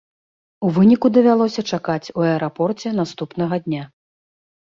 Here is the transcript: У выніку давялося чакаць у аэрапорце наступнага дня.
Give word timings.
У 0.67 0.69
выніку 0.77 1.11
давялося 1.17 1.61
чакаць 1.77 2.11
у 2.21 2.23
аэрапорце 2.29 2.95
наступнага 3.01 3.61
дня. 3.67 3.83